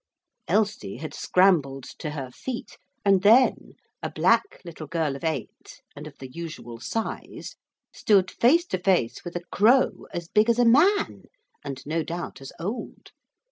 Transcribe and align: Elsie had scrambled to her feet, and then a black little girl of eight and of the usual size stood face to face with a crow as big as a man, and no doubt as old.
Elsie 0.47 0.97
had 0.97 1.13
scrambled 1.13 1.83
to 1.83 2.09
her 2.09 2.31
feet, 2.31 2.75
and 3.05 3.21
then 3.21 3.73
a 4.01 4.09
black 4.09 4.59
little 4.65 4.87
girl 4.87 5.15
of 5.15 5.23
eight 5.23 5.79
and 5.95 6.07
of 6.07 6.17
the 6.17 6.27
usual 6.31 6.79
size 6.79 7.55
stood 7.93 8.31
face 8.31 8.65
to 8.65 8.79
face 8.79 9.23
with 9.23 9.35
a 9.35 9.45
crow 9.51 10.07
as 10.11 10.27
big 10.27 10.49
as 10.49 10.57
a 10.57 10.65
man, 10.65 11.25
and 11.63 11.85
no 11.85 12.01
doubt 12.01 12.41
as 12.41 12.51
old. 12.59 13.11